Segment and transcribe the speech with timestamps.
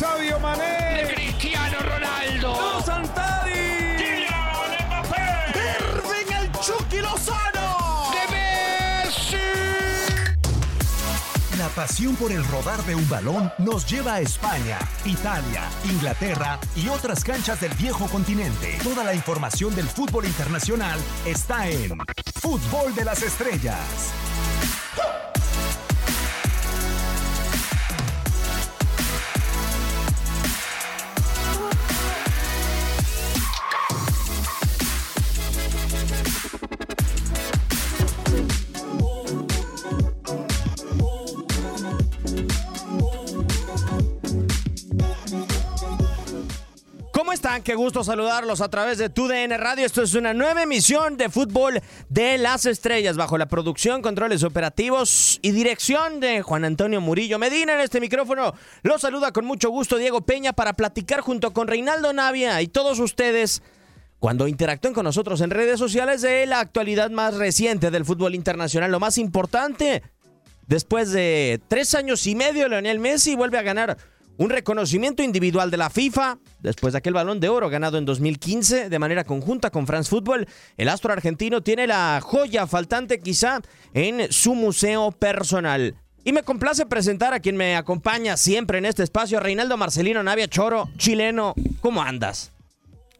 [0.00, 1.12] Sadio Mané.
[1.14, 2.56] Cristiano Ronaldo.
[2.58, 3.52] ¡No, Santari!
[3.98, 5.52] Kylian Mbappé.
[5.78, 8.10] ¡Irving el Chucky Lozano!
[8.10, 9.36] De Messi.
[11.58, 16.88] La pasión por el rodar de un balón nos lleva a España, Italia, Inglaterra y
[16.88, 18.78] otras canchas del viejo continente.
[18.82, 21.98] Toda la información del fútbol internacional está en
[22.40, 24.14] Fútbol de las Estrellas.
[47.30, 47.62] ¿Cómo están?
[47.62, 49.86] Qué gusto saludarlos a través de TUDN Radio.
[49.86, 55.38] Esto es una nueva emisión de Fútbol de las Estrellas bajo la producción, controles operativos
[55.40, 57.74] y dirección de Juan Antonio Murillo Medina.
[57.74, 62.12] En este micrófono los saluda con mucho gusto Diego Peña para platicar junto con Reinaldo
[62.12, 63.62] Navia y todos ustedes
[64.18, 68.90] cuando interactúen con nosotros en redes sociales de la actualidad más reciente del fútbol internacional.
[68.90, 70.02] Lo más importante,
[70.66, 73.98] después de tres años y medio, Leonel Messi vuelve a ganar
[74.36, 78.88] un reconocimiento individual de la FIFA después de aquel balón de oro ganado en 2015
[78.88, 80.46] de manera conjunta con France Football.
[80.76, 83.60] El astro argentino tiene la joya faltante quizá
[83.92, 85.96] en su museo personal.
[86.22, 90.48] Y me complace presentar a quien me acompaña siempre en este espacio, Reinaldo Marcelino Navia
[90.48, 91.54] Choro, chileno.
[91.80, 92.52] ¿Cómo andas?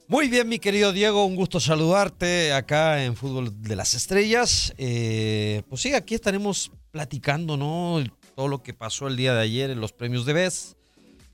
[0.07, 4.75] Muy bien, mi querido Diego, un gusto saludarte acá en Fútbol de las Estrellas.
[4.77, 8.03] Eh, pues sí, aquí estaremos platicando, ¿no?
[8.35, 10.77] Todo lo que pasó el día de ayer en los premios de BES.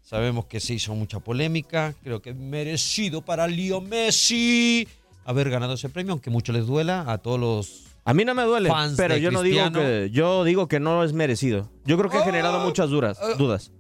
[0.07, 4.87] Sabemos que se hizo mucha polémica, creo que merecido para Leo Messi
[5.25, 7.83] haber ganado ese premio, aunque mucho les duela a todos los...
[8.05, 11.03] A mí no me duele, Fans pero yo no digo que yo digo que no
[11.03, 11.69] es merecido.
[11.85, 13.73] Yo creo que ha generado Ah, muchas duras, ah, dudas.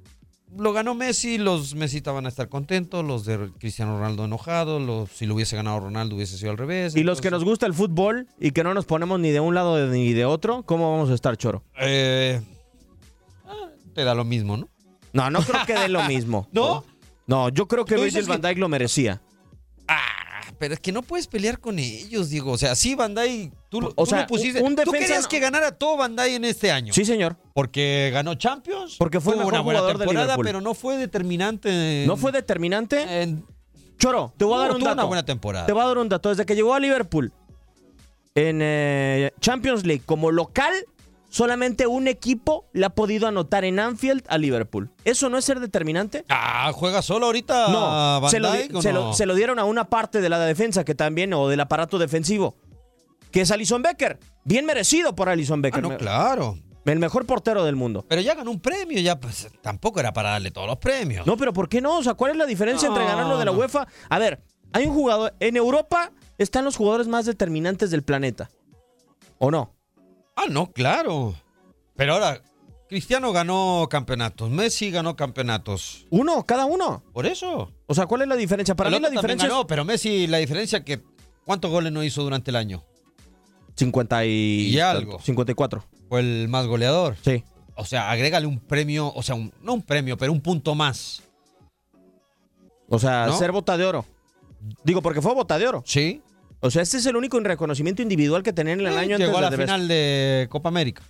[0.58, 5.08] Lo ganó Messi, los Mesita van a estar contentos, los de Cristiano Ronaldo enojados, los,
[5.10, 6.96] si lo hubiese ganado Ronaldo hubiese sido al revés.
[6.96, 9.54] Y los que nos gusta el fútbol y que no nos ponemos ni de un
[9.54, 11.62] lado ni de otro, ¿cómo vamos a estar, Choro?
[11.78, 12.40] Eh,
[13.94, 14.68] te da lo mismo, ¿no?
[15.16, 16.48] No, no creo que dé lo mismo.
[16.52, 16.84] ¿No?
[17.26, 19.20] No, yo creo que Tú Virgil van que- Dijk lo merecía.
[19.88, 22.52] Ah, pero es que no puedes pelear con ellos, digo.
[22.52, 24.60] O sea, sí, Bandai, tú, lo- O tú sea, lo pusiste.
[24.62, 26.92] un tú defensa querías no- que ganara todo Bandai en este año.
[26.92, 27.36] Sí, señor.
[27.54, 28.96] Porque ganó Champions.
[28.98, 32.02] Porque fue tuvo mejor una buena jugador de temporada, pero no fue determinante.
[32.02, 33.22] en- ¿No fue determinante?
[33.22, 33.44] en-
[33.98, 34.92] Choro, te voy a dar un dato.
[34.92, 35.66] una buena temporada.
[35.66, 36.28] Te voy a dar un dato.
[36.28, 37.32] Desde que llegó a Liverpool
[38.34, 40.72] en eh, Champions League como local,
[41.36, 44.90] solamente un equipo le ha podido anotar en Anfield a Liverpool.
[45.04, 46.24] ¿Eso no es ser determinante?
[46.30, 47.68] Ah, juega solo ahorita.
[47.68, 49.00] No, Van se lo, di- Dijk, ¿o se, no?
[49.08, 51.98] lo, se lo dieron a una parte de la defensa que también, o del aparato
[51.98, 52.56] defensivo,
[53.30, 54.18] que es Alison Becker.
[54.44, 55.82] Bien merecido por Alison Ah, Becker.
[55.82, 56.58] no, claro.
[56.86, 58.06] El mejor portero del mundo.
[58.08, 61.26] Pero ya ganó un premio, ya pues tampoco era para darle todos los premios.
[61.26, 61.98] No, pero ¿por qué no?
[61.98, 63.50] O sea, ¿cuál es la diferencia entre ganarlo de la.
[63.52, 63.86] UEFA?
[64.08, 64.40] A ver,
[64.72, 65.34] hay un jugador.
[65.40, 68.48] En Europa están los jugadores más determinantes del planeta.
[69.38, 69.74] ¿O no?
[70.36, 71.34] Ah, no, claro.
[71.96, 72.42] Pero ahora,
[72.88, 76.06] Cristiano ganó campeonatos, Messi ganó campeonatos.
[76.10, 77.02] Uno, cada uno.
[77.12, 77.72] Por eso.
[77.86, 78.74] O sea, ¿cuál es la diferencia?
[78.76, 81.02] Para mí la diferencia ganó, pero Messi, la diferencia que
[81.44, 82.84] ¿cuántos goles no hizo durante el año?
[83.68, 85.18] es 50 y, Y algo.
[85.20, 85.84] 54.
[86.08, 87.16] Fue el más goleador.
[87.24, 87.42] Sí.
[87.74, 91.22] O sea, agrégale un premio, o sea, un- no un premio, pero un punto más.
[92.88, 93.36] O sea, ¿No?
[93.38, 94.04] ser bota de oro.
[94.84, 95.82] Digo, porque fue bota de oro.
[95.84, 96.22] Sí.
[96.66, 99.38] O sea, este es el único reconocimiento individual que tenían en el Eh, año Llegó
[99.38, 99.76] a la antes de The Best.
[99.76, 101.02] final de Copa América.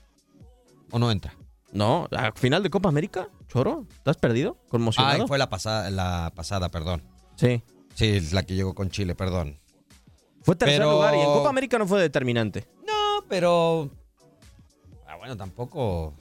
[0.90, 1.34] ¿O no entra?
[1.72, 3.28] No, a final de Copa América.
[3.48, 4.56] Choro, ¿estás perdido?
[4.60, 5.26] Ah, ¿Conmocionado?
[5.26, 7.02] fue la pasada, la pasada, perdón.
[7.36, 7.62] Sí.
[7.94, 9.58] Sí, es la que llegó con Chile, perdón.
[10.42, 12.66] Fue tercer Pero- lugar y en Copa América no fue determinante.
[12.86, 13.90] No, pero.
[15.08, 16.14] Ah, bueno, tampoco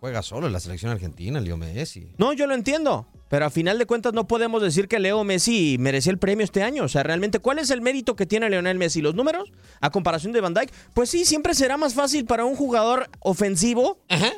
[0.00, 2.08] juega solo en la selección argentina, Leo Messi.
[2.18, 3.06] No, yo lo entiendo.
[3.28, 6.62] Pero a final de cuentas no podemos decir que Leo Messi merecía el premio este
[6.62, 6.84] año.
[6.84, 9.02] O sea, realmente, ¿cuál es el mérito que tiene Leonel Messi?
[9.02, 9.52] ¿Los números?
[9.80, 10.72] A comparación de Van Dijk.
[10.94, 14.32] Pues sí, siempre será más fácil para un jugador ofensivo Ajá.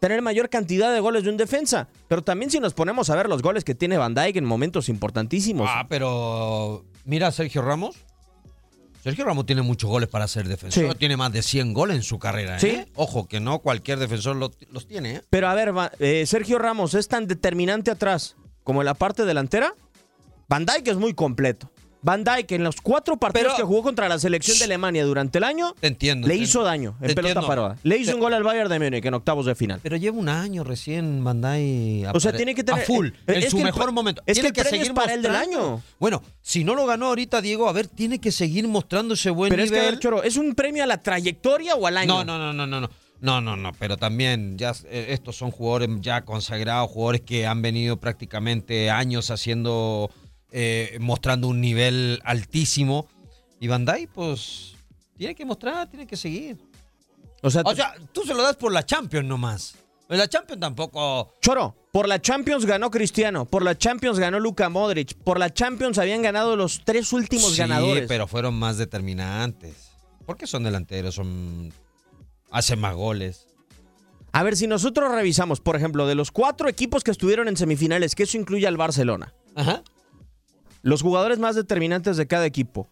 [0.00, 1.88] tener mayor cantidad de goles de un defensa.
[2.08, 4.88] Pero también si nos ponemos a ver los goles que tiene Van Dijk en momentos
[4.90, 5.68] importantísimos.
[5.72, 6.84] Ah, pero.
[7.06, 7.96] Mira, a Sergio Ramos.
[9.04, 10.92] Sergio Ramos tiene muchos goles para ser defensor.
[10.92, 10.98] Sí.
[10.98, 12.56] Tiene más de 100 goles en su carrera.
[12.56, 12.60] ¿eh?
[12.60, 12.90] Sí.
[12.94, 15.16] Ojo, que no cualquier defensor lo- los tiene.
[15.16, 15.22] ¿eh?
[15.28, 19.26] Pero a ver, Va- eh, Sergio Ramos es tan determinante atrás como en la parte
[19.26, 19.74] delantera.
[20.48, 21.70] Van Dijk es muy completo.
[22.04, 25.38] Van Dijk en los cuatro partidos Pero- que jugó contra la selección de Alemania durante
[25.38, 26.28] el año entiendo.
[26.28, 27.46] le hizo daño en te pelota entiendo.
[27.46, 27.76] parada.
[27.82, 29.80] Le hizo Te- un gol al Bayern de Múnich en octavos de final.
[29.82, 32.00] Pero lleva un año recién O Bandai.
[32.02, 33.06] sea, apare- tiene que tener A full.
[33.08, 34.20] eh, en es su que mejor momento.
[34.26, 35.82] es que Tiene el premio es para el del año.
[35.98, 39.48] Bueno, si no lo ganó ahorita, Diego, a ver, tiene que seguir mostrando ese buen
[39.48, 39.88] Pero es que, nivel.
[39.88, 42.22] a ver, Choro, ¿es un premio a la trayectoria o al año?
[42.22, 42.90] No, no, no, no, no, no.
[43.20, 47.62] No, no, no, pero también ya eh, estos son jugadores ya consagrados, jugadores que han
[47.62, 50.10] venido prácticamente años haciendo,
[50.56, 53.08] eh, mostrando un nivel altísimo.
[53.58, 54.76] Y Bandai, pues,
[55.16, 56.56] tiene que mostrar, tiene que seguir.
[57.42, 59.74] O sea, O sea, tú se lo das por la Champions nomás.
[60.06, 61.32] Pero la Champions tampoco.
[61.40, 65.98] Choro, por la Champions ganó Cristiano, por la Champions ganó Luka Modric, por la Champions
[65.98, 68.06] habían ganado los tres últimos sí, ganadores.
[68.06, 69.90] pero fueron más determinantes.
[70.24, 71.72] Porque son delanteros, son
[72.52, 73.48] hacen más goles.
[74.30, 78.14] A ver, si nosotros revisamos, por ejemplo, de los cuatro equipos que estuvieron en semifinales,
[78.14, 79.82] que eso incluye al Barcelona, Ajá.
[80.84, 82.88] Los jugadores más determinantes de cada equipo.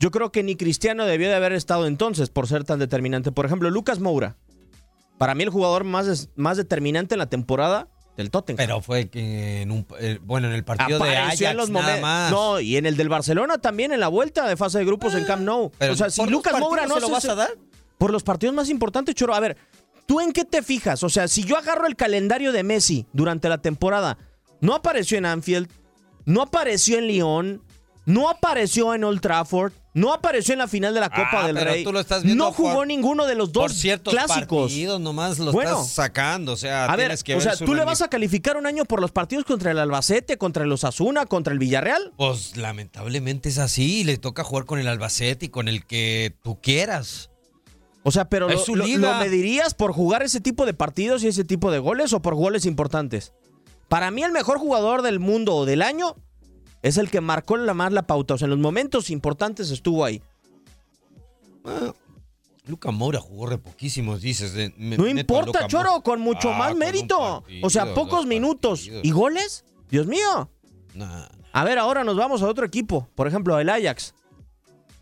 [0.00, 3.32] Yo creo que ni Cristiano debió de haber estado entonces por ser tan determinante.
[3.32, 4.36] Por ejemplo, Lucas Moura.
[5.16, 8.56] Para mí el jugador más, más determinante en la temporada del Tottenham.
[8.56, 11.70] Pero fue que en un eh, bueno en el partido de Apareció Ajax en los
[11.70, 12.02] nada momentos.
[12.02, 12.30] más.
[12.32, 15.24] No, y en el del Barcelona también, en la vuelta de fase de grupos en
[15.24, 15.70] Camp Nou.
[15.78, 17.50] Pero o sea, si Lucas Moura no se lo vas a dar.
[17.98, 19.34] Por los partidos más importantes, Choro.
[19.34, 19.56] A ver,
[20.06, 21.04] ¿tú en qué te fijas?
[21.04, 24.16] O sea, si yo agarro el calendario de Messi durante la temporada,
[24.60, 25.68] no apareció en Anfield,
[26.30, 27.62] no apareció en Lyon,
[28.06, 31.56] no apareció en Old Trafford, no apareció en la final de la Copa Ah, del
[31.56, 31.82] pero Rey.
[31.84, 34.68] tú lo estás viendo no jugó por- ninguno de los Por dos ciertos clásicos.
[34.70, 35.72] partidos nomás los Bueno.
[35.72, 38.08] estás sacando, o sea, A ver, que o ver sea, su ¿tú le vas a
[38.08, 42.12] calificar un año por los partidos contra el Albacete, contra el Osasuna, contra el Villarreal?
[42.16, 46.60] Pues lamentablemente es así, le toca jugar con el Albacete y con el que tú
[46.60, 47.30] quieras.
[48.02, 48.86] O sea, pero lo, lo-.
[48.96, 52.34] ¿lo medirías por jugar ese tipo de partidos y ese tipo de goles o por
[52.34, 53.32] goles importantes?
[53.90, 56.14] Para mí el mejor jugador del mundo o del año
[56.80, 58.34] es el que marcó la más la pauta.
[58.34, 60.22] O sea, en los momentos importantes estuvo ahí.
[61.64, 61.92] Ah,
[62.66, 64.54] Luca Moura jugó re poquísimos, dices.
[64.54, 66.02] de- me- No importa, Choro, Moura.
[66.04, 67.18] con mucho Ah, más con mérito.
[67.42, 68.80] partido, o sea, pocos minutos.
[68.82, 69.04] partidos.
[69.04, 69.64] ¿Y goles?
[69.90, 70.48] Dios mío.
[70.94, 73.08] Nah, A ver, ahora nos vamos a otro equipo.
[73.16, 74.14] Por ejemplo, el Ajax.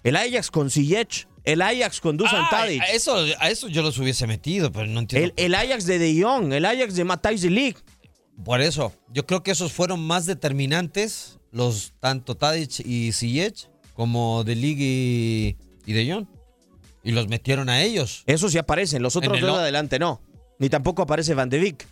[0.03, 1.29] El Ajax con Ziyech.
[1.45, 2.81] El Ajax con Dusan Ah, Tadic.
[2.81, 5.33] a, eso, a eso yo los hubiese metido, pero no entiendo.
[5.37, 6.55] El, el Ajax de De Jong.
[6.55, 7.79] El Ajax de Matthijs de Ligt.
[8.45, 14.45] Por eso, yo creo que esos fueron más determinantes, los tanto Tadic y Ziyech, como
[14.45, 15.57] De Ligt y,
[15.87, 16.27] y De Jong.
[17.05, 19.03] Y los metieron a ellos Esos sí aparecen.
[19.03, 20.21] Los otros dos adelante no.
[20.59, 21.87] Ni tampoco aparece Van de Beek.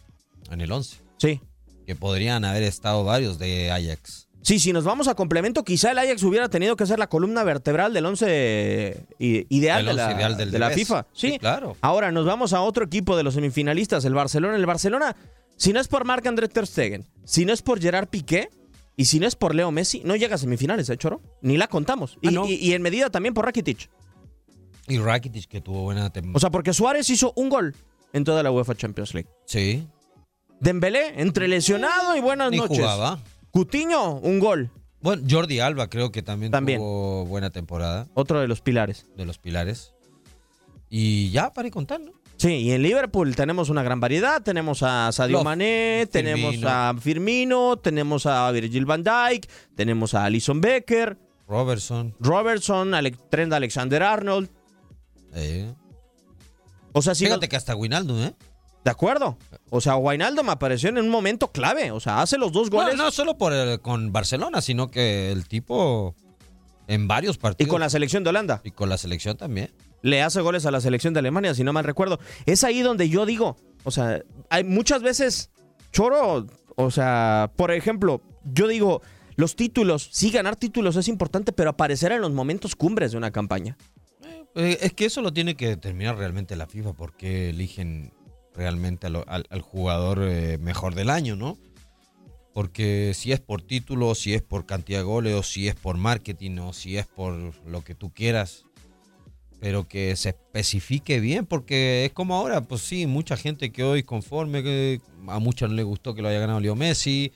[0.50, 0.96] en el 11.
[1.18, 1.40] Sí.
[1.86, 4.28] Que podrían haber estado varios de Ajax.
[4.42, 7.42] Sí, si nos vamos a complemento, quizá el Ajax hubiera tenido que ser la columna
[7.44, 10.70] vertebral del 11 i- ideal, de, la, ideal del de la.
[10.70, 11.06] FIFA.
[11.12, 11.32] Sí.
[11.32, 11.76] Sí, claro.
[11.80, 14.54] Ahora nos vamos a otro equipo de los semifinalistas, el Barcelona.
[14.56, 15.16] El Barcelona,
[15.56, 18.50] si no es por Marc-André Ter Stegen, si no es por Gerard Piqué
[18.96, 21.20] y si no es por Leo Messi, no llega a semifinales, ¿eh, Choro?
[21.42, 22.18] Ni la contamos.
[22.22, 22.46] Y, Ah, no.
[22.46, 23.90] y- y en medida también por Rakitic.
[24.88, 26.36] Y Rakitic, que tuvo buena temporada.
[26.36, 27.74] O sea, porque Suárez hizo un gol
[28.12, 29.28] en toda la UEFA Champions League.
[29.46, 29.86] sí,
[30.58, 32.78] Dembélé, entre lesionado y buenas ni noches.
[32.78, 33.18] jugaba.
[33.50, 34.70] Cutiño, un gol.
[35.02, 36.78] Bueno, Jordi Alba creo que también, También.
[36.80, 39.04] tuvo buena temporada Otro de los pilares.
[39.16, 39.92] de los pilares.
[40.88, 42.12] Y ya, para ir contando.
[42.38, 44.42] Sí, y en Liverpool tenemos una gran variedad.
[44.42, 46.68] Tenemos a Sadio Love, Mané, tenemos Firmino.
[46.70, 51.16] a Firmino, tenemos a Virgil van Dijk, tenemos a Alison Becker,
[51.48, 52.14] Robertson.
[52.20, 54.50] Robertson, Ale- Trent Alexander Arnold.
[55.34, 55.72] eh.
[56.92, 58.34] O sea, sí, Fíjate que hasta Winaldo, ¿eh?
[58.84, 59.36] de acuerdo.
[59.70, 61.90] O sea, Wijnaldum apareció en un momento clave.
[61.90, 65.32] O sea, hace los dos No, goles no solo por el- con Barcelona, sino que
[65.32, 66.14] el tipo
[66.86, 67.70] en varios y partidos.
[67.70, 68.60] con la selección de Holanda.
[68.64, 69.72] y con la selección también.
[70.06, 72.20] Le hace goles a la selección de Alemania, si no mal recuerdo.
[72.46, 75.50] Es ahí donde yo digo, o sea, hay muchas veces,
[75.90, 79.02] Choro, o sea, por ejemplo, yo digo,
[79.34, 83.32] los títulos, sí, ganar títulos es importante, pero aparecer en los momentos cumbres de una
[83.32, 83.76] campaña.
[84.54, 88.12] Eh, es que eso lo tiene que determinar realmente la FIFA, porque eligen
[88.54, 91.58] realmente al, al jugador eh, mejor del año, ¿no?
[92.54, 95.96] Porque si es por título, si es por cantidad de goles, o si es por
[95.96, 97.34] marketing, o si es por
[97.66, 98.65] lo que tú quieras,
[99.60, 104.02] pero que se especifique bien, porque es como ahora, pues sí, mucha gente que hoy
[104.02, 107.32] conforme, que a muchos no les gustó que lo haya ganado Leo Messi,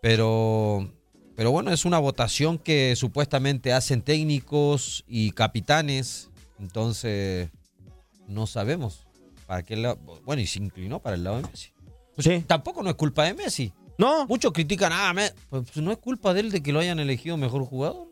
[0.00, 0.90] pero,
[1.36, 7.50] pero bueno, es una votación que supuestamente hacen técnicos y capitanes, entonces
[8.26, 9.06] no sabemos
[9.46, 11.70] para qué lado, bueno, y se inclinó para el lado de Messi.
[12.18, 12.44] Sí.
[12.46, 13.72] Tampoco no es culpa de Messi.
[13.98, 16.98] No, Muchos critican, ah, me- pues no es culpa de él de que lo hayan
[17.00, 18.08] elegido mejor jugador.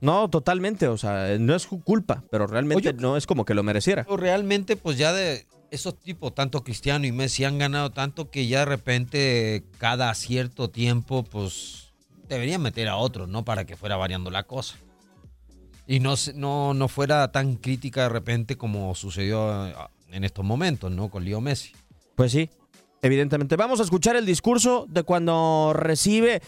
[0.00, 3.62] No, totalmente, o sea, no es culpa, pero realmente Oye, no es como que lo
[3.62, 4.06] mereciera.
[4.08, 8.60] Realmente, pues ya de esos tipos, tanto Cristiano y Messi, han ganado tanto que ya
[8.60, 11.92] de repente, cada cierto tiempo, pues
[12.28, 13.44] deberían meter a otros, ¿no?
[13.44, 14.76] Para que fuera variando la cosa.
[15.86, 19.74] Y no, no, no fuera tan crítica de repente como sucedió eh,
[20.12, 21.10] en estos momentos, ¿no?
[21.10, 21.72] Con Leo Messi.
[22.14, 22.48] Pues sí,
[23.02, 23.56] evidentemente.
[23.56, 26.40] Vamos a escuchar el discurso de cuando recibe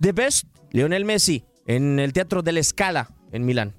[0.00, 3.72] The Best Lionel Messi en el Teatro de la Scala en Milán.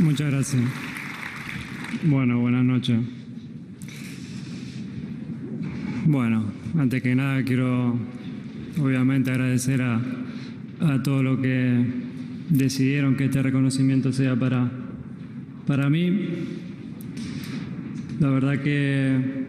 [0.00, 0.62] Muchas gracias.
[2.04, 2.98] Bueno, buenas noches.
[6.06, 6.44] Bueno,
[6.78, 7.98] antes que nada quiero
[8.78, 10.00] obviamente agradecer a,
[10.80, 11.82] a todos los que
[12.50, 14.70] decidieron que este reconocimiento sea para,
[15.66, 16.28] para mí.
[18.20, 19.46] La verdad que,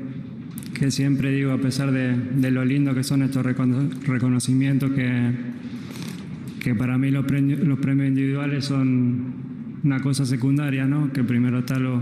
[0.74, 5.32] que siempre digo, a pesar de, de lo lindo que son estos recono- reconocimientos, que,
[6.66, 9.36] que para mí los premios, los premios individuales son
[9.84, 11.14] una cosa secundaria, ¿no?
[11.14, 12.02] que primero está lo,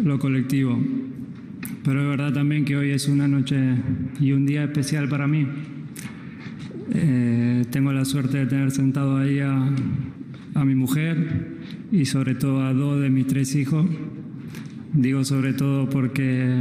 [0.00, 0.80] lo colectivo.
[1.82, 3.58] Pero es verdad también que hoy es una noche
[4.20, 5.48] y un día especial para mí.
[6.94, 9.68] Eh, tengo la suerte de tener sentado ahí a,
[10.54, 11.58] a mi mujer
[11.90, 13.84] y sobre todo a dos de mis tres hijos.
[14.92, 16.54] Digo sobre todo porque,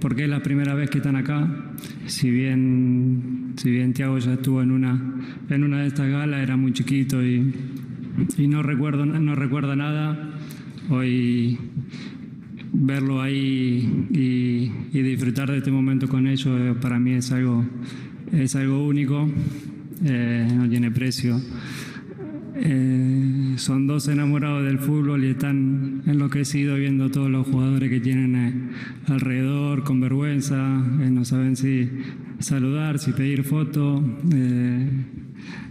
[0.00, 1.72] porque es la primera vez que están acá.
[2.06, 5.14] Si bien, si bien Tiago ya estuvo en una,
[5.48, 7.54] en una de estas galas, era muy chiquito y,
[8.38, 10.34] y no, recuerdo, no recuerda nada.
[10.88, 11.58] Hoy
[12.72, 17.64] verlo ahí y, y disfrutar de este momento con ellos eh, para mí es algo,
[18.32, 19.28] es algo único,
[20.04, 21.40] eh, no tiene precio.
[22.54, 28.36] Eh, son dos enamorados del fútbol y están enloquecidos viendo todos los jugadores que tienen
[28.36, 28.52] eh,
[29.06, 30.56] alrededor con vergüenza,
[31.00, 31.90] eh, no saben si
[32.38, 34.02] saludar, si pedir foto.
[34.34, 34.88] eh,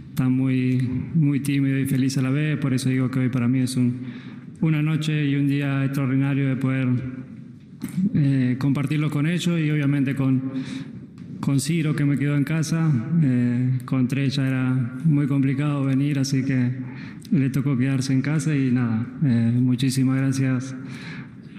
[0.08, 0.80] están muy,
[1.14, 3.76] muy tímidos y felices a la vez, por eso digo que hoy para mí es
[3.76, 3.98] un,
[4.62, 6.88] una noche y un día extraordinario de poder
[8.56, 10.40] compartirlo con ellos y obviamente con,
[11.46, 12.90] con Ciro que me quedó en casa.
[13.22, 14.64] Eh, con Trecha era
[15.04, 16.72] muy complicado venir, así que
[17.30, 20.74] le tocó quedarse en casa y nada, eh, muchísimas gracias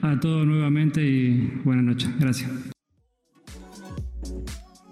[0.02, 2.10] a todos nuevamente y buenas noches.
[2.20, 2.52] Gracias.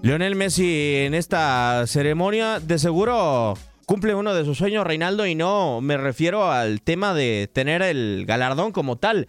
[0.02, 5.82] Lionel Messi en esta ceremonia de seguro cumple uno de sus sueños, Reinaldo, y no
[5.82, 9.28] me refiero al tema de tener el galardón como tal,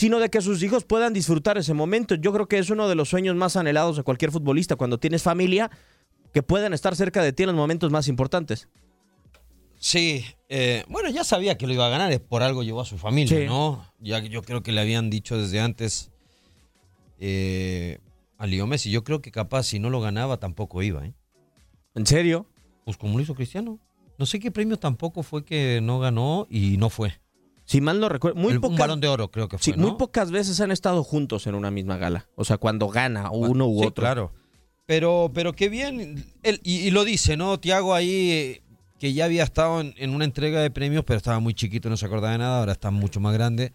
[0.00, 2.14] sino de que sus hijos puedan disfrutar ese momento.
[2.14, 5.22] Yo creo que es uno de los sueños más anhelados de cualquier futbolista cuando tienes
[5.22, 5.70] familia,
[6.32, 8.66] que puedan estar cerca de ti en los momentos más importantes.
[9.78, 12.86] Sí, eh, bueno, ya sabía que lo iba a ganar, es por algo llevó a
[12.86, 13.44] su familia, Sí.
[13.44, 13.84] ¿no?
[13.98, 16.10] Ya yo creo que le habían dicho desde antes
[17.18, 17.98] eh,
[18.38, 18.90] a Leo Messi.
[18.90, 21.12] Yo creo que capaz si no lo ganaba tampoco iba, ¿eh?
[21.94, 22.46] ¿En serio?
[22.86, 23.78] Pues como lo hizo Cristiano.
[24.16, 27.19] No sé qué premio tampoco fue que no ganó y no fue.
[27.70, 29.78] Si mal no recuerdo, muy El- un pocas, balón de oro creo que fue, sí,
[29.78, 32.26] muy pocas veces han estado juntos en una misma gala.
[32.34, 34.02] O sea, cuando gana uno u Sí, otro.
[34.02, 34.32] claro.
[34.86, 36.24] Pero, pero qué bien.
[36.42, 37.60] Él, y, y lo dice, ¿no?
[37.60, 38.62] Tiago ahí, eh,
[38.98, 41.96] que ya había estado en, en una entrega de premios, pero estaba muy chiquito, no
[41.96, 42.58] se acordaba de nada.
[42.58, 43.72] Ahora está mucho más grande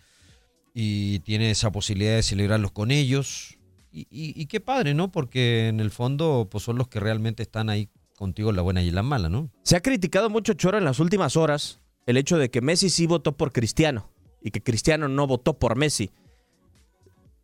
[0.74, 3.58] y tiene esa posibilidad de celebrarlos con ellos.
[3.94, 5.10] Y, y- y qué padre, ¿no?
[5.10, 7.88] Porque en el fondo, pues son los que realmente están ahí
[8.18, 9.50] contigo en la buena y en la mala, ¿no?
[9.64, 13.08] Se ha criticado mucho Choro en las últimas horas el hecho de que Messi sí
[13.08, 16.12] votó por Cristiano y que Cristiano no votó por Messi.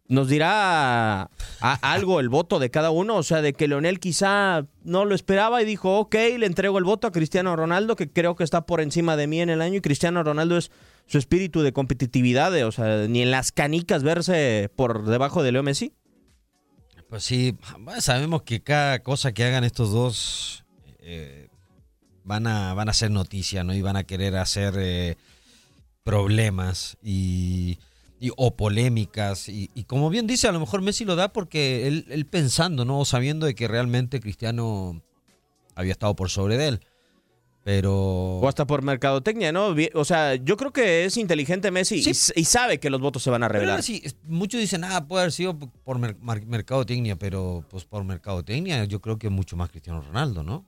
[0.08, 3.16] ¿Nos dirá algo el voto de cada uno?
[3.16, 6.84] O sea, de que Leonel quizá no lo esperaba y dijo, ok, le entrego el
[6.84, 9.78] voto a Cristiano Ronaldo, que creo que está por encima de mí en el año,
[9.78, 10.70] y Cristiano Ronaldo es
[11.06, 15.54] su espíritu de competitividad, de, o sea, ni en las canicas verse por debajo de
[15.54, 15.94] Leo Messi.
[17.10, 17.58] Pues sí,
[18.00, 20.66] sabemos que cada cosa que hagan estos dos
[21.00, 21.41] eh,
[22.24, 23.74] van, a, van a hacer noticia, ¿no?
[23.74, 25.16] Y van a querer hacer eh,
[26.04, 27.78] problemas y,
[28.20, 29.50] y- o polémicas.
[29.50, 32.86] Y, y como bien dice, a lo mejor Messi lo da porque él, él pensando,
[32.86, 33.04] ¿no?
[33.06, 35.02] Sabiendo de que realmente Cristiano
[35.76, 36.80] había estado por sobre de él.
[37.64, 37.94] Pero...
[38.40, 39.76] O hasta por mercadotecnia, ¿no?
[39.94, 42.10] O sea, yo creo que es inteligente Messi y Sí.
[42.10, 43.84] s- y, sabe que los votos se van a revelar.
[43.84, 49.20] sí, muchos dicen, ah, puede haber sido por mercadotecnia, pero pues por mercadotecnia yo creo
[49.20, 50.66] que mucho más Cristiano Ronaldo, ¿no?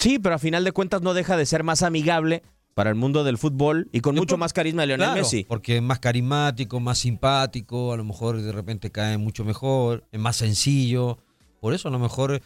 [0.00, 2.42] Sí, pero a final de cuentas no deja de ser más amigable
[2.74, 5.44] para el mundo del fútbol y con mucho por- más carisma de Lionel Claro, Messi.
[5.44, 10.18] Porque es más carismático, más simpático, a lo mejor de repente cae mucho mejor, es
[10.18, 11.18] más sencillo.
[11.60, 12.40] Por eso a lo mejor,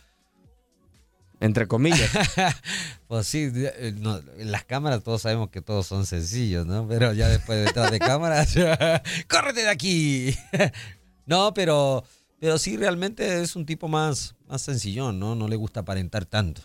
[1.41, 2.11] Entre comillas.
[3.09, 6.89] pues sí, eh, no, en las cámaras todos sabemos que todos son sencillos, ¿no?
[6.89, 8.55] Pero ya después detrás de cámaras,
[9.29, 10.35] ¡córrete de aquí!
[11.27, 12.03] no, pero,
[12.41, 15.35] pero sí, realmente es un tipo más, más sencillón, ¿no?
[15.35, 16.63] No le gusta aparentar tanto.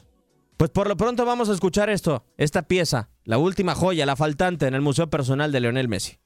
[0.60, 4.68] Pues por lo pronto vamos a escuchar esto, esta pieza, la última joya, la faltante
[4.68, 6.18] en el Museo Personal de Lionel Messi.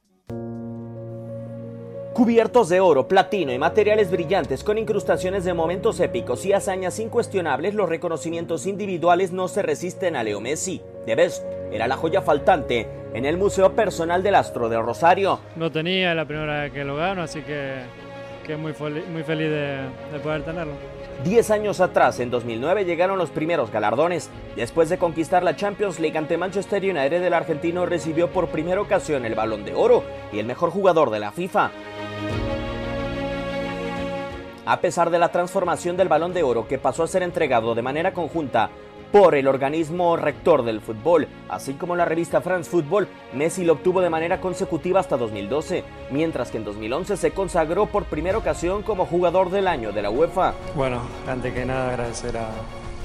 [2.14, 7.74] Cubiertos de oro, platino y materiales brillantes con incrustaciones de momentos épicos y hazañas incuestionables,
[7.74, 10.82] los reconocimientos individuales no se resisten a Leo Messi.
[11.06, 15.38] The Best era la joya faltante en el Museo Personal del Astro de Rosario.
[15.56, 17.84] Lo tenía, es la primera vez que lo gano, así que,
[18.44, 19.76] que muy, feliz, muy feliz de,
[20.12, 20.72] de poder tenerlo.
[21.22, 24.28] Diez años atrás, en 2009, llegaron los primeros galardones.
[24.56, 29.24] Después de conquistar la Champions League ante Manchester United, el argentino recibió por primera ocasión
[29.24, 30.02] el Balón de Oro
[30.32, 31.70] y el mejor jugador de la FIFA.
[34.66, 37.82] A pesar de la transformación del Balón de Oro que pasó a ser entregado de
[37.82, 38.70] manera conjunta
[39.14, 44.00] por el organismo rector del fútbol, así como la revista France Football, Messi lo obtuvo
[44.00, 49.06] de manera consecutiva hasta 2012, mientras que en 2011 se consagró por primera ocasión como
[49.06, 50.54] jugador del año de la UEFA.
[50.74, 52.48] Bueno, antes que nada agradecer a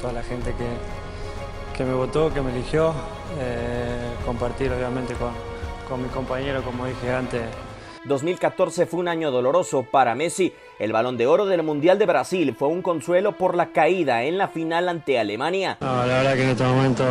[0.01, 2.91] toda la gente que, que me votó, que me eligió,
[3.39, 5.29] eh, compartir obviamente con,
[5.87, 7.43] con mi compañero, como dije antes,
[8.09, 10.51] 2014 fue un año doloroso para Messi.
[10.79, 14.37] El balón de oro del Mundial de Brasil fue un consuelo por la caída en
[14.37, 15.77] la final ante Alemania.
[15.79, 17.03] No, la verdad que en este momento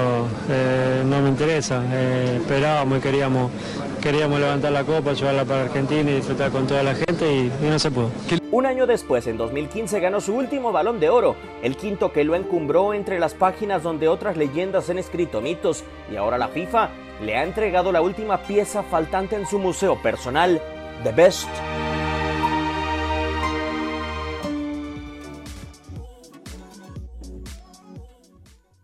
[0.50, 1.83] eh, no me interesa.
[1.90, 3.50] Eh, esperábamos y queríamos,
[4.02, 7.71] queríamos levantar la copa, llevarla para Argentina y disfrutar con toda la gente y, y
[7.71, 8.11] no se pudo.
[8.50, 12.35] Un año después, en 2015, ganó su último balón de oro, el quinto que lo
[12.35, 16.88] encumbró entre las páginas donde otras leyendas han escrito mitos, y ahora la FIFA
[17.23, 20.62] le ha entregado la última pieza faltante en su museo personal,
[21.05, 21.49] The Best.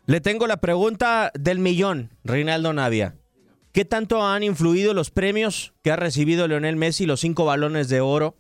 [0.07, 3.17] Le tengo la pregunta del millón, Reinaldo Navia.
[3.73, 8.01] ¿Qué tanto han influido los premios que ha recibido Leonel Messi, los cinco balones de
[8.01, 8.37] oro,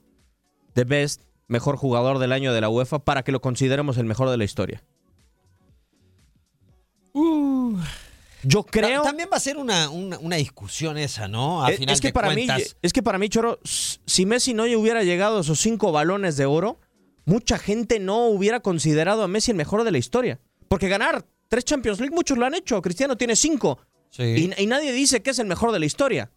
[0.74, 4.30] The Best, mejor jugador del año de la UEFA, para que lo consideremos el mejor
[4.30, 4.84] de la historia?
[8.44, 9.02] Yo creo.
[9.02, 11.64] Ta- También va a ser una, una, una discusión esa, ¿no?
[11.64, 12.58] A es, final es que de para cuentas.
[12.58, 16.36] mí, es que para mí, Choro, si Messi no hubiera llegado a esos cinco balones
[16.36, 16.78] de oro,
[17.24, 20.40] mucha gente no hubiera considerado a Messi el mejor de la historia.
[20.68, 22.80] Porque ganar tres Champions League, muchos lo han hecho.
[22.82, 23.78] Cristiano tiene cinco.
[24.10, 24.22] Sí.
[24.58, 26.30] Y, y nadie dice que es el mejor de la historia.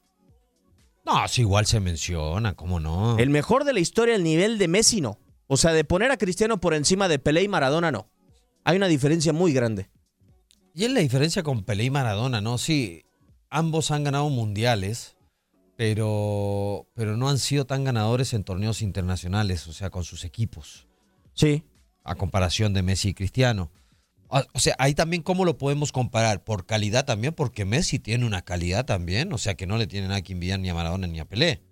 [1.06, 3.18] No, sí, igual se menciona, ¿cómo no?
[3.18, 5.20] El mejor de la historia, el nivel de Messi, no.
[5.48, 8.10] O sea, de poner a Cristiano por encima de Pelé y Maradona, no.
[8.66, 9.90] Hay una diferencia muy grande.
[10.78, 12.60] Y es la diferencia con Pelé y Maradona, ¿no?
[12.60, 13.04] Sí,
[13.50, 15.16] ambos han ganado mundiales,
[15.76, 20.88] pero, pero no han sido tan ganadores en torneos internacionales, o sea, con sus equipos,
[21.34, 21.64] Sí.
[22.04, 23.72] a comparación de Messi y Cristiano.
[24.28, 28.24] O o sea, ahí también cómo lo podemos comparar, por calidad también, porque Messi tiene
[28.28, 31.08] una calidad también, o sea, que no le tiene nada que envidiar ni a Maradona
[31.08, 31.64] ni a Pelé.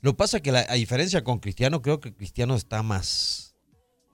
[0.00, 3.54] Lo que pasa es que la, a diferencia con Cristiano, creo que Cristiano está más,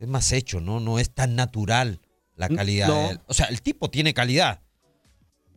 [0.00, 0.80] es más hecho, ¿no?
[0.80, 2.00] No es tan natural
[2.40, 2.88] la calidad.
[2.88, 3.10] no.
[3.26, 4.60] O sea, el tipo tiene calidad,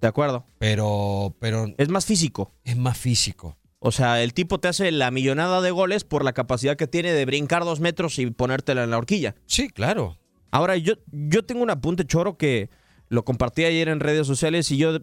[0.02, 0.46] De acuerdo.
[0.60, 2.52] pero, pero Es más físico.
[2.64, 3.58] es más físico.
[3.80, 7.12] O sea, el tipo te hace la millonada de goles por la capacidad que tiene
[7.12, 9.36] de brincar dos metros y ponértela en la horquilla.
[9.46, 10.18] Sí, claro.
[10.52, 12.70] Ahora, yo, yo tengo un apunte choro que
[13.10, 15.00] lo compartí ayer en redes sociales y yo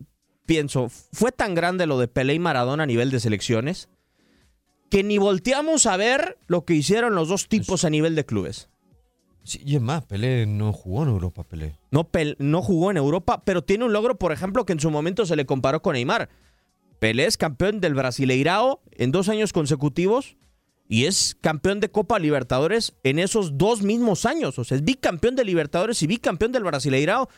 [0.47, 3.89] pienso, fue tan grande lo de Pelé y Maradona a nivel de selecciones
[4.91, 8.70] que ni volteamos a ver lo que hicieron los dos tipos a nivel de clubes.
[9.43, 11.77] Sí, y es más, Pelé no jugó en Europa, Pelé.
[11.91, 15.25] No, no jugó en Europa, pero tiene un logro, por ejemplo, que en su momento
[15.27, 16.29] se le comparó con Neymar.
[16.99, 20.37] Pelé es campeón del Brasileirao en dos años consecutivos
[20.87, 24.59] y es campeón de Copa Libertadores en esos dos mismos años.
[24.59, 27.29] O sea, es bicampeón de Libertadores y bicampeón del Brasileirao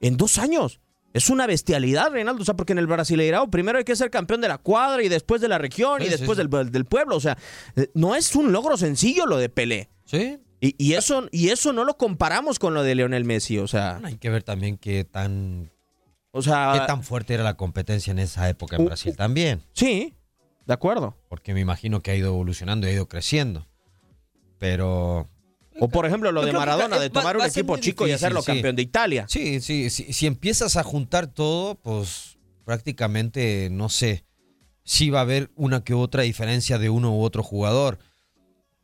[0.00, 0.80] en dos años.
[1.14, 2.42] Es una bestialidad, Reinaldo.
[2.42, 5.08] O sea, porque en el Brasileirao primero hay que ser campeón de la cuadra y
[5.08, 6.46] después de la región y Sí, después sí.
[6.46, 7.16] Del, del pueblo.
[7.16, 7.38] O sea,
[7.76, 9.88] eh, no es un logro sencillo lo de Pelé.
[10.04, 10.38] Sí.
[10.60, 13.58] Y, y eso, y eso no lo comparamos con lo de Lionel Messi.
[13.58, 15.70] O sea, Hay que ver también qué tan,
[16.32, 19.62] o sea qué tan fuerte era la competencia en esa época en Uh, Brasil también.
[19.72, 20.14] sí,
[20.66, 21.16] de acuerdo.
[21.28, 23.66] Porque me imagino que ha ido evolucionando y ha ido creciendo.
[24.58, 25.28] Pero
[25.80, 28.46] O por ejemplo lo de Maradona, de tomar un va equipo chico y hacerlo sí.
[28.52, 29.24] campeón de Italia.
[29.28, 34.24] sí, sí, sí, si empiezas a juntar todo, pues prácticamente no sé
[34.84, 37.98] si va a haber una que otra diferencia de uno u otro jugador.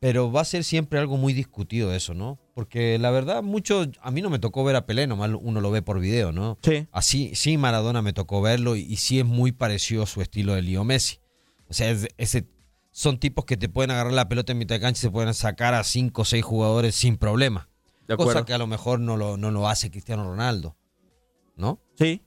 [0.07, 2.39] Pero va a ser siempre algo muy discutido eso, ¿no?
[2.55, 5.73] Porque la verdad, mucho, a mí no me tocó ver a Pelé, nomás uno lo
[5.73, 6.59] ve por video, ¿no?
[6.63, 6.87] Sí.
[6.93, 10.55] Así, sí, Maradona me tocó verlo y, y sí es muy parecido a su estilo
[10.55, 11.19] de Leo Messi.
[11.69, 12.47] O sea, es- ese,
[12.93, 15.35] son tipos que te pueden agarrar la pelota en mitad de cancha y se pueden
[15.35, 17.69] sacar a cinco o seis jugadores sin problema.
[18.07, 20.77] De Cosa que a lo mejor no lo, no lo hace Cristiano Ronaldo.
[21.57, 21.81] ¿No?
[21.99, 22.23] Sí.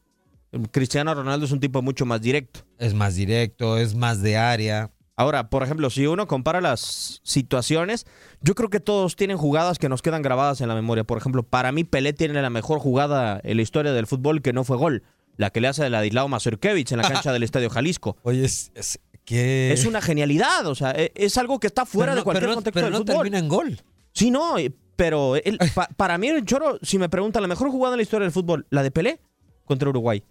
[0.71, 2.59] Cristiano Ronaldo es un tipo mucho más directo.
[2.77, 4.91] Es más directo, es más de área.
[5.19, 8.05] Ahora, por ejemplo, si uno compara las situaciones,
[8.41, 11.03] yo creo que todos tienen jugadas que nos quedan grabadas en la memoria.
[11.03, 14.53] Por ejemplo, para mí Pelé tiene la mejor jugada en la historia del fútbol que
[14.53, 15.03] no fue gol.
[15.35, 18.15] La que le hace a Ladislao Mazurkiewicz en la cancha del Estadio Jalisco.
[18.23, 19.73] Oye, es, es que...
[19.73, 22.55] Es una genialidad, o sea, e- es algo que está fuera de cualquier pero no-
[22.55, 23.15] contexto pero del no fútbol.
[23.17, 23.81] termina en gol.
[24.13, 24.55] Sí, no,
[24.95, 25.33] pero
[25.75, 28.31] pa- para mí el Choro, si me preguntan, la mejor jugada en la historia del
[28.31, 29.19] fútbol, la de Pelé
[29.65, 30.23] contra Uruguay.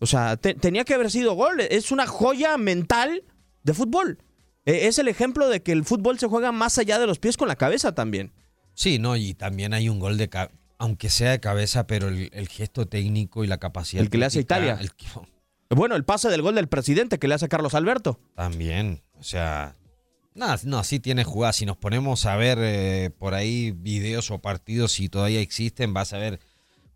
[0.00, 1.60] O sea, te- tenía que haber sido gol.
[1.60, 3.22] Es una joya mental
[3.62, 4.18] de fútbol.
[4.64, 7.36] Eh, es el ejemplo de que el fútbol se juega más allá de los pies
[7.36, 8.32] con la cabeza también.
[8.74, 10.30] Sí, no, y también hay un gol de,
[10.78, 14.02] aunque sea de cabeza, pero el, el gesto técnico y la capacidad.
[14.02, 14.78] El que le hace Italia.
[14.80, 15.06] el que-
[15.70, 18.20] Bueno, el pase del gol del presidente que le hace a Carlos Alberto.
[18.34, 19.76] También, o sea,
[20.34, 21.52] nada, no, sí tiene jugada.
[21.52, 26.12] Si nos ponemos a ver eh, por ahí videos o partidos, si todavía existen, vas
[26.12, 26.40] a ver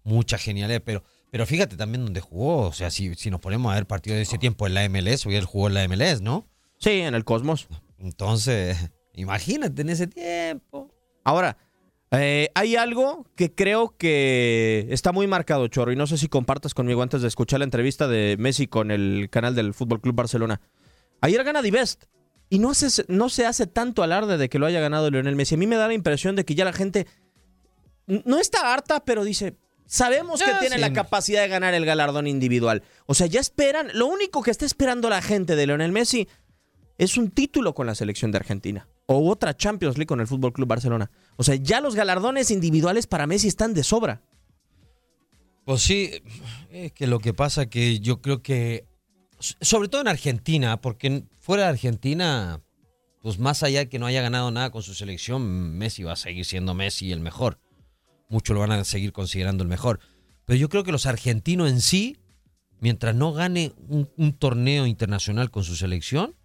[0.05, 0.83] mucha genialidad.
[0.85, 2.63] Pero, pero fíjate también dónde jugó.
[2.69, 5.25] O sea, si, si nos ponemos a ver partidos de ese tiempo en la MLS,
[5.25, 6.47] porque él jugó en la MLS, ¿no?
[6.79, 7.69] Sí, en el Cosmos.
[7.99, 10.91] Entonces, imagínate en ese tiempo.
[11.25, 11.57] Ahora,
[12.13, 16.73] eh, hay algo que creo que está muy marcado, Chorro, y no sé si compartas
[16.73, 20.61] conmigo antes de escuchar la entrevista de Messi con el canal del Fútbol Club Barcelona.
[21.21, 22.05] Ayer gana Divest
[22.49, 25.57] y no se, no se hace tanto alarde de que lo haya ganado Lionel Messi.
[25.57, 27.07] A mí me da la impresión de que ya la gente
[28.07, 30.81] no está harta, pero dice, sabemos que tiene sí.
[30.81, 32.85] la capacidad de ganar el galardón individual.
[33.07, 36.29] O sea, ya esperan, lo único que está esperando la gente de Lionel Messi
[36.99, 40.53] es un título con la selección de Argentina o otra Champions League con el Fútbol
[40.53, 41.11] Club Barcelona.
[41.37, 44.23] O sea, ya los galardones individuales para Messi están de sobra.
[45.65, 46.11] Pues sí,
[46.71, 48.87] es que lo que pasa que yo creo que,
[49.39, 52.63] sobre todo en Argentina, porque fuera de Argentina,
[53.21, 56.17] pues más allá de que no haya ganado nada con su selección, Messi va a
[56.17, 57.59] seguir siendo Messi el mejor.
[58.29, 60.01] Muchos lo van a seguir considerando el mejor.
[60.45, 62.17] Pero yo creo que los argentinos en sí,
[62.81, 66.37] mientras no gane un torneo internacional con su selección,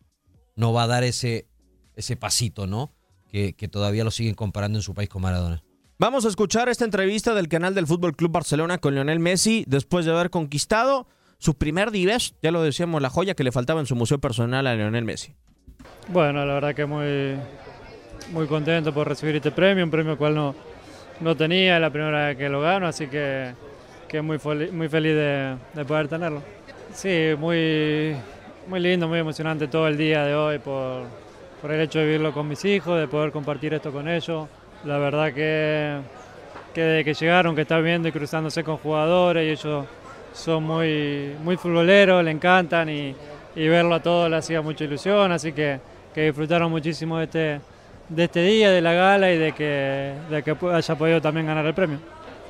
[0.56, 1.48] no va a dar ese,
[1.96, 2.92] ese pasito, ¿no?
[3.30, 5.64] Que, que todavía lo siguen comparando en su país con Maradona.
[5.98, 10.06] Vamos a escuchar esta entrevista del canal del Fútbol Club Barcelona con Lionel Messi después
[10.06, 13.86] de haber conquistado su primer Divest, ya lo decíamos, la joya que le faltaba en
[13.86, 15.34] su museo personal a Lionel Messi.
[16.08, 17.36] Bueno, la verdad que muy,
[18.32, 20.56] muy contento por recibir este premio, un premio cual no,
[21.20, 23.54] no tenía, la primera vez que lo gano, así que,
[24.08, 24.40] que muy,
[24.72, 26.44] muy feliz de, de poder tenerlo.
[26.94, 28.16] Sí, muy,
[28.67, 31.04] muy lindo, muy emocionante todo el día de hoy por,
[31.62, 34.47] por el hecho de vivirlo con mis hijos, de poder compartir esto con ellos.
[34.86, 35.97] La verdad que,
[36.74, 39.86] que desde que llegaron, que están viendo y cruzándose con jugadores, y ellos
[40.34, 43.15] son muy, muy futboleros, le encantan y,
[43.56, 45.80] y verlo a todos le hacía mucha ilusión, así que,
[46.13, 47.62] que disfrutaron muchísimo de este,
[48.10, 51.65] de este día, de la gala y de que, de que haya podido también ganar
[51.65, 52.00] el premio.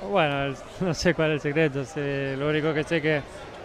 [0.09, 3.21] Bueno, no sé cuál es el secreto, lo único que sé que,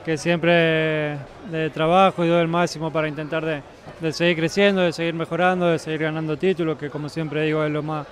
[0.07, 1.19] que siempre
[1.51, 3.61] de trabajo y doy el máximo para intentar de,
[4.01, 7.73] de seguir creciendo, de seguir mejorando, de seguir ganando títulos, que como siempre digo es
[7.73, 8.07] lo más,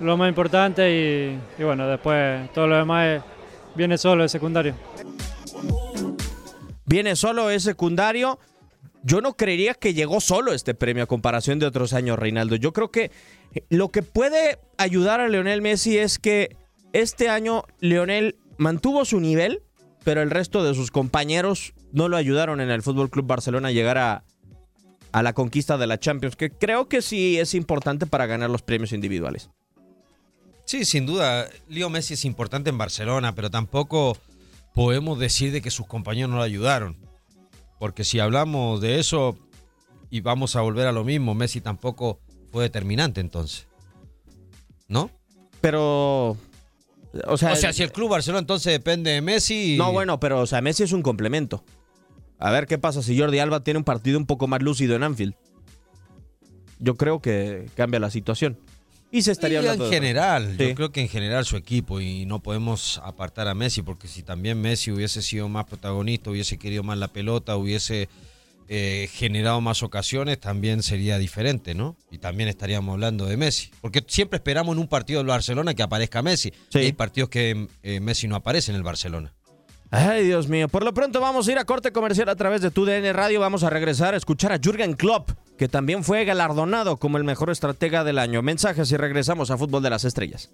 [0.00, 3.22] lo más importante y, y bueno, después todo lo demás
[3.74, 4.74] viene solo, es secundario.
[6.84, 8.38] Viene solo, es secundario.
[9.02, 12.56] Yo no creería que llegó solo este premio a comparación de otros años, Reinaldo.
[12.56, 13.12] Yo creo que
[13.70, 16.54] lo que puede ayudar a Leonel Messi es que
[16.92, 19.62] este año Leonel mantuvo su nivel,
[20.04, 23.72] pero el resto de sus compañeros no lo ayudaron en el Fútbol Club Barcelona a
[23.72, 24.24] llegar a,
[25.12, 28.62] a la conquista de la Champions, que creo que sí es importante para ganar los
[28.62, 29.50] premios individuales.
[30.64, 31.48] Sí, sin duda.
[31.68, 34.16] Leo Messi es importante en Barcelona, pero tampoco
[34.72, 36.96] podemos decir de que sus compañeros no lo ayudaron.
[37.80, 39.36] Porque si hablamos de eso
[40.10, 42.20] y vamos a volver a lo mismo, Messi tampoco
[42.52, 43.66] fue determinante entonces.
[44.86, 45.10] ¿No?
[45.60, 46.36] Pero.
[47.26, 49.76] O sea, O sea, si el club Barcelona entonces depende de Messi.
[49.76, 51.64] No, bueno, pero o sea, Messi es un complemento.
[52.38, 55.02] A ver qué pasa si Jordi Alba tiene un partido un poco más lúcido en
[55.02, 55.34] Anfield.
[56.78, 58.58] Yo creo que cambia la situación.
[59.12, 60.68] Y se estaría Y hablando en general, Sí.
[60.68, 64.22] yo creo que en general su equipo y no podemos apartar a Messi porque si
[64.22, 68.08] también Messi hubiese sido más protagonista, hubiese querido más la pelota, hubiese
[68.72, 71.96] eh, generado más ocasiones, también sería diferente, ¿no?
[72.08, 73.72] Y también estaríamos hablando de Messi.
[73.80, 76.52] Porque siempre esperamos en un partido del Barcelona que aparezca Messi.
[76.68, 76.78] Sí.
[76.78, 79.34] Hay partidos que eh, Messi no aparece en el Barcelona.
[79.90, 80.68] Ay, Dios mío.
[80.68, 83.40] Por lo pronto vamos a ir a corte comercial a través de TUDN Radio.
[83.40, 87.50] Vamos a regresar a escuchar a Jürgen Klopp, que también fue galardonado como el mejor
[87.50, 88.40] estratega del año.
[88.40, 90.48] Mensajes y regresamos a Fútbol de las Estrellas.